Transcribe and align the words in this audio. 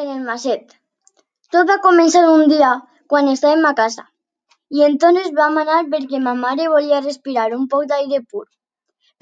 En 0.00 0.08
el 0.12 0.24
Maset. 0.24 0.72
Tot 1.54 1.68
va 1.68 1.74
començar 1.84 2.22
un 2.30 2.42
dia 2.52 2.70
quan 3.12 3.28
estàvem 3.34 3.62
a 3.68 3.70
casa 3.78 4.02
i 4.78 4.82
entonces 4.86 5.30
vam 5.38 5.54
anar 5.62 5.76
perquè 5.92 6.18
ma 6.24 6.34
mare 6.40 6.66
volia 6.72 6.98
respirar 7.04 7.44
un 7.58 7.62
poc 7.74 7.86
d'aire 7.92 8.18
pur, 8.32 8.42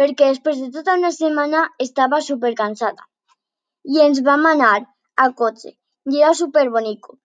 perquè 0.03 0.31
després 0.33 0.63
de 0.63 0.71
tota 0.77 0.97
una 0.99 1.13
setmana 1.17 1.61
estava 1.85 2.21
supercansada. 2.29 3.07
I 3.95 4.03
ens 4.07 4.23
vam 4.31 4.49
anar 4.53 4.73
a 5.27 5.29
cotxe 5.43 5.71
i 5.71 6.19
era 6.23 6.33
superbonico. 6.41 7.17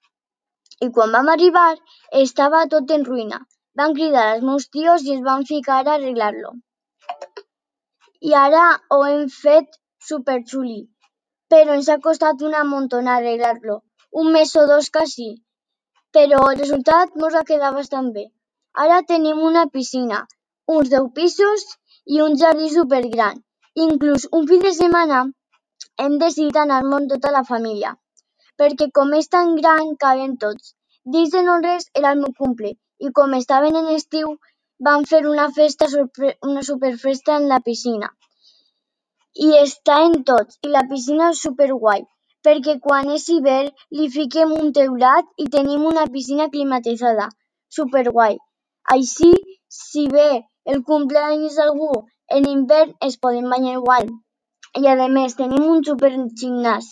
I 0.87 0.91
quan 0.99 1.17
vam 1.17 1.33
arribar 1.35 1.71
estava 2.21 2.61
tot 2.75 2.95
en 2.97 3.07
ruïna. 3.09 3.41
Vam 3.81 3.97
cridar 3.97 4.27
als 4.35 4.45
meus 4.51 4.69
tios 4.77 5.07
i 5.07 5.17
ens 5.17 5.25
vam 5.31 5.49
ficar 5.53 5.81
a 5.87 5.97
arreglar-lo. 5.97 6.53
I 8.29 8.39
ara 8.45 8.63
ho 8.93 9.03
hem 9.09 9.27
fet 9.41 9.81
superxuli, 10.13 10.79
però 11.53 11.75
ens 11.77 11.89
ha 11.89 11.99
costat 12.07 12.41
una 12.49 12.63
muntona 12.71 13.15
arreglar-lo, 13.19 13.77
un 14.23 14.31
mes 14.35 14.55
o 14.61 14.65
dos 14.71 14.89
casi, 14.97 15.29
però 16.17 16.41
el 16.51 16.59
resultat 16.59 17.15
mos 17.21 17.35
ha 17.37 17.45
quedat 17.51 17.75
bastant 17.77 18.11
bé. 18.17 18.25
Ara 18.83 18.99
tenim 19.11 19.39
una 19.51 19.65
piscina, 19.75 20.19
uns 20.77 20.89
deu 20.93 21.09
pisos 21.19 21.65
i 22.15 22.21
un 22.25 22.37
jardí 22.41 22.69
supergran. 22.73 23.41
Inclús 23.85 24.27
un 24.39 24.47
fi 24.51 24.59
de 24.65 24.73
setmana 24.77 25.23
hem 26.03 26.17
decidit 26.23 26.59
anar-me'n 26.63 27.07
tota 27.13 27.31
la 27.35 27.43
família, 27.49 27.95
perquè 28.61 28.89
com 28.99 29.13
és 29.21 29.29
tan 29.35 29.55
gran 29.61 29.95
cabem 30.03 30.37
tots. 30.43 30.75
Dins 31.15 31.33
de 31.35 31.43
no 31.47 31.57
res 31.65 31.89
era 32.01 32.13
el 32.15 32.21
meu 32.23 32.33
cumple 32.43 32.73
i 33.07 33.11
com 33.19 33.35
estaven 33.37 33.77
en 33.81 33.91
estiu 33.95 34.33
vam 34.87 35.05
fer 35.11 35.21
una 35.33 35.47
festa 35.59 35.87
una 36.49 36.63
superfesta 36.71 37.37
en 37.41 37.47
la 37.53 37.59
piscina. 37.69 38.09
I 39.45 39.49
estaven 39.57 40.23
tots 40.29 40.57
i 40.65 40.71
la 40.75 40.81
piscina 40.91 41.29
és 41.33 41.41
superguai, 41.45 42.05
perquè 42.47 42.77
quan 42.85 43.11
és 43.15 43.27
hivern 43.33 43.69
li 43.99 44.07
fiquem 44.15 44.55
un 44.59 44.71
teulat 44.77 45.29
i 45.43 45.49
tenim 45.57 45.85
una 45.91 46.05
piscina 46.15 46.47
climatitzada, 46.55 47.27
superguai. 47.79 48.39
Així 48.95 49.31
si 49.79 50.07
ve 50.15 50.29
el 50.73 50.83
cumpleaños 50.91 51.59
d'algú 51.59 51.91
en 52.37 52.49
hivern 52.53 52.95
es 53.09 53.17
poden 53.17 53.49
banyar 53.53 53.77
igual. 53.81 54.09
I 54.79 54.87
a 54.87 55.07
més 55.19 55.37
tenim 55.37 55.69
un 55.75 55.85
supergimnàs 55.85 56.89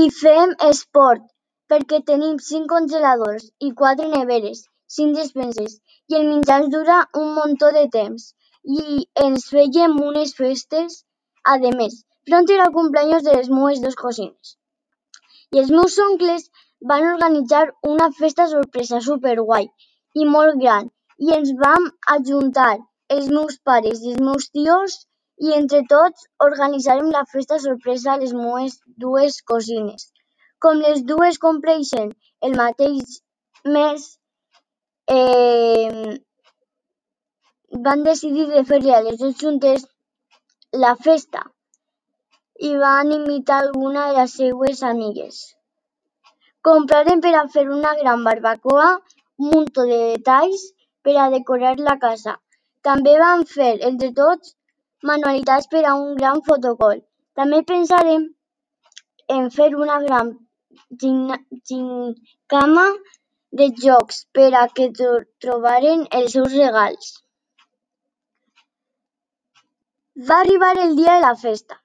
i 0.00 0.08
fem 0.20 0.52
esport 0.68 1.22
perquè 1.72 2.00
tenim 2.10 2.38
cinc 2.46 2.68
congeladors 2.72 3.44
i 3.66 3.70
quatre 3.80 4.08
neveres, 4.14 4.64
cinc 4.96 5.16
despenses 5.20 5.78
i 6.10 6.18
el 6.18 6.26
menjar 6.30 6.60
dura 6.74 6.98
un 7.20 7.30
muntó 7.38 7.70
de 7.76 7.84
temps 7.96 8.26
i 8.80 9.06
ens 9.26 9.48
fèiem 9.54 9.96
unes 10.08 10.34
festes. 10.40 11.04
A 11.52 11.56
més, 11.78 12.02
pront 12.28 12.52
era 12.56 12.68
el 12.68 12.76
cumpleaños 12.80 13.24
de 13.24 13.38
les 13.38 13.50
meues 13.56 13.80
dos 13.86 13.96
cosines 14.02 14.58
i 15.54 15.60
els 15.62 15.70
meus 15.74 15.96
oncles 16.04 16.46
van 16.92 17.04
organitzar 17.08 17.64
una 17.90 18.06
festa 18.20 18.46
sorpresa 18.52 19.00
superguai 19.06 19.68
i 20.22 20.26
molt 20.36 20.58
gran 20.62 20.88
i 21.26 21.34
ens 21.36 21.52
vam 21.60 21.86
ajuntar 22.14 22.72
els 23.16 23.28
meus 23.36 23.58
pares 23.68 24.02
i 24.02 24.14
els 24.14 24.24
meus 24.28 24.48
tios 24.56 24.96
i 25.46 25.54
entre 25.58 25.82
tots 25.92 26.26
organitzarem 26.48 27.12
la 27.14 27.22
festa 27.34 27.60
sorpresa 27.62 28.12
a 28.12 28.18
les 28.24 28.34
meues 28.40 28.76
dues 29.04 29.38
cosines. 29.52 30.10
Com 30.64 30.82
les 30.82 31.02
dues 31.12 31.40
compleixen 31.46 32.12
el 32.48 32.54
mateix 32.60 33.16
mes, 33.76 34.06
vam 37.88 38.06
decidir 38.10 38.46
de 38.52 38.62
fer-li 38.70 38.94
a 38.94 39.02
les 39.08 39.18
dos 39.24 39.34
juntes 39.42 39.86
la 40.82 40.94
festa 40.96 41.42
i 42.68 42.70
van 42.82 43.12
invitar 43.16 43.58
alguna 43.62 44.06
de 44.08 44.16
les 44.18 44.32
seues 44.40 44.82
amigues. 44.90 45.36
Comprarem 46.68 47.20
per 47.24 47.34
a 47.40 47.44
fer 47.54 47.64
una 47.76 47.92
gran 48.00 48.24
barbacoa 48.28 48.88
un 48.94 49.50
muntó 49.50 49.84
de 49.90 49.98
detalls 50.14 50.64
per 51.02 51.16
a 51.20 51.30
decorar 51.30 51.74
la 51.78 51.96
casa. 52.04 52.36
També 52.88 53.14
vam 53.22 53.44
fer 53.54 53.72
entre 53.88 54.10
tots 54.18 54.54
manualitats 55.10 55.70
per 55.74 55.84
a 55.84 55.94
un 55.94 56.14
gran 56.20 56.42
fotocol. 56.48 57.02
També 57.40 57.62
pensarem 57.70 58.28
en 59.36 59.50
fer 59.50 59.70
una 59.86 59.98
gran 60.06 60.32
gimna 61.02 61.38
gimcana 61.70 62.86
de 63.60 63.68
jocs 63.84 64.24
per 64.32 64.50
a 64.62 64.66
que 64.78 64.90
trobaren 64.98 66.06
els 66.20 66.32
seus 66.38 66.56
regals. 66.62 67.12
Va 70.16 70.36
arribar 70.40 70.78
el 70.78 70.94
dia 70.94 71.14
de 71.14 71.22
la 71.22 71.34
festa. 71.34 71.76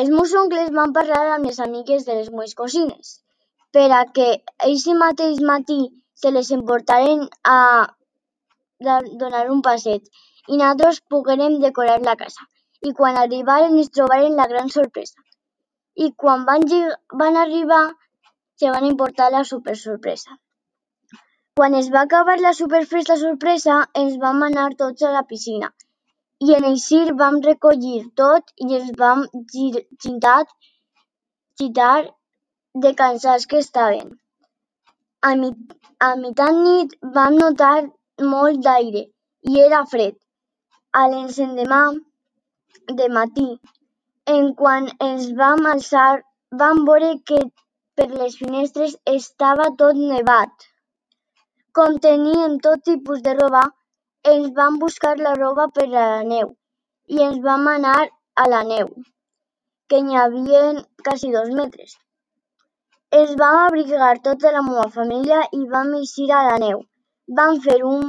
Els 0.00 0.08
meus 0.12 0.32
oncles 0.38 0.70
van 0.78 0.92
parlar 0.94 1.20
amb 1.34 1.46
les 1.48 1.60
amigues 1.66 2.06
de 2.06 2.16
les 2.16 2.30
meues 2.30 2.54
cosines 2.60 3.12
per 3.76 3.84
a 3.98 4.00
que 4.16 4.26
eixe 4.68 4.96
mateix 5.02 5.38
matí 5.50 5.76
se 6.22 6.32
les 6.32 6.50
emportaren 6.56 7.22
a 7.52 7.60
donar 9.22 9.44
un 9.58 9.62
passeig 9.68 10.10
i 10.48 10.56
nosaltres 10.56 11.00
poguérem 11.14 11.60
decorar 11.66 12.00
la 12.08 12.16
casa. 12.24 12.48
I 12.82 12.92
quan 12.98 13.22
arribaren 13.22 13.78
ens 13.78 13.94
trobaren 13.94 14.34
la 14.42 14.50
gran 14.54 14.74
sorpresa. 14.78 15.22
I 15.94 16.12
quan 16.24 16.44
van 16.50 16.68
van 17.24 17.42
arribar 17.46 17.82
se 18.58 18.74
van 18.74 18.90
emportar 18.90 19.30
la 19.30 19.44
supersorpresa. 19.44 20.40
Quan 21.54 21.78
es 21.78 21.94
va 21.94 22.06
acabar 22.10 22.40
la 22.40 22.56
superfesta 22.64 23.22
sorpresa 23.24 23.82
ens 24.04 24.22
vam 24.28 24.42
anar 24.50 24.70
tots 24.74 25.02
a 25.02 25.14
la 25.20 25.28
piscina 25.30 25.76
i 26.44 26.52
en 26.56 26.64
eixir 26.68 27.06
vam 27.20 27.36
recollir 27.44 27.98
tot 28.20 28.52
i 28.64 28.66
ens 28.78 28.90
vam 29.02 29.22
gitar 31.58 32.00
de 32.84 32.90
cansats 33.00 33.46
que 33.52 33.60
estàvem. 33.64 34.08
A 36.08 36.10
mitjanit 36.22 36.92
vam 37.16 37.38
notar 37.42 37.78
molt 38.32 38.60
d'aire 38.66 39.02
i 39.52 39.62
era 39.68 39.80
fred. 39.92 40.16
A 41.00 41.06
l'endemà 41.12 41.80
dematí 43.00 43.48
en 44.34 44.52
quan 44.60 44.90
ens 45.08 45.32
vam 45.40 45.66
alçar 45.72 46.12
vam 46.60 46.84
veure 46.90 47.10
que 47.30 47.40
per 47.96 48.08
les 48.20 48.36
finestres 48.42 48.96
estava 49.16 49.66
tot 49.82 49.96
nevat. 50.12 50.68
Com 51.76 51.98
teníem 52.06 52.60
tot 52.68 52.84
tipus 52.90 53.22
de 53.26 53.34
roba 53.40 53.64
ens 54.32 54.48
vam 54.58 54.78
buscar 54.84 55.14
la 55.26 55.34
roba 55.40 55.68
per 55.78 55.86
a 55.86 55.92
la 55.94 56.22
neu 56.30 56.54
i 57.16 57.22
ens 57.26 57.38
vam 57.48 57.68
anar 57.72 57.98
a 58.44 58.48
la 58.52 58.62
neu, 58.70 58.88
que 59.88 60.02
n'hi 60.06 60.18
havia 60.22 60.62
quasi 61.04 61.32
dos 61.36 61.52
metres. 61.60 61.96
Ens 63.18 63.34
vam 63.42 63.58
abrigar 63.64 64.14
tota 64.28 64.52
la 64.56 64.64
meua 64.68 64.88
família 64.96 65.42
i 65.58 65.62
vam 65.74 65.94
eixir 66.00 66.30
a 66.38 66.42
la 66.50 66.56
neu. 66.64 66.82
Vam 67.38 67.60
fer 67.68 67.78
un 67.92 68.02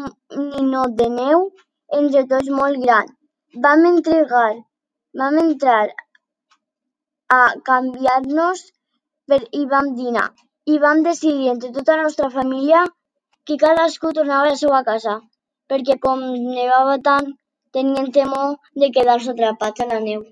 ninot 0.53 0.97
de 1.01 1.11
neu 1.19 1.45
entre 1.99 2.25
tots 2.31 2.49
molt 2.61 2.81
gran. 2.85 3.13
Vam 3.67 3.85
entregar 3.91 4.55
vam 5.19 5.37
entrar 5.41 5.87
a 7.35 7.39
canviar-nos 7.69 8.59
i 9.59 9.63
vam 9.71 9.87
dinar 9.99 10.27
i 10.73 10.77
vam 10.83 11.01
decidir 11.07 11.49
entre 11.53 11.71
tota 11.77 11.95
la 11.95 12.03
nostra 12.07 12.29
família 12.35 12.83
que 13.45 13.57
cadascú 13.63 14.11
tornava 14.17 14.45
a 14.47 14.51
la 14.51 14.59
seua 14.61 14.83
casa, 14.89 15.15
perquè 15.71 15.97
com 16.07 16.23
nevava 16.57 16.97
tant 17.09 17.29
tenien 17.77 18.11
temor 18.17 18.57
de 18.83 18.91
quedar-se 18.97 19.33
atrapats 19.35 19.85
a 19.85 19.89
la 19.93 20.01
neu. 20.09 20.23